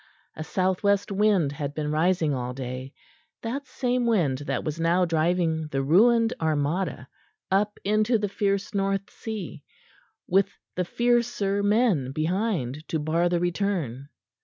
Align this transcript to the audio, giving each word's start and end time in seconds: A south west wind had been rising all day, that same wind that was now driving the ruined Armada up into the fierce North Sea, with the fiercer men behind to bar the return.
A 0.35 0.43
south 0.43 0.81
west 0.81 1.11
wind 1.11 1.51
had 1.51 1.75
been 1.75 1.91
rising 1.91 2.33
all 2.33 2.55
day, 2.55 2.91
that 3.43 3.67
same 3.67 4.07
wind 4.07 4.39
that 4.47 4.63
was 4.63 4.79
now 4.79 5.05
driving 5.05 5.67
the 5.67 5.83
ruined 5.83 6.33
Armada 6.41 7.07
up 7.51 7.77
into 7.83 8.17
the 8.17 8.27
fierce 8.27 8.73
North 8.73 9.11
Sea, 9.11 9.63
with 10.25 10.57
the 10.75 10.85
fiercer 10.85 11.61
men 11.61 12.11
behind 12.13 12.83
to 12.87 12.97
bar 12.97 13.29
the 13.29 13.39
return. 13.39 14.09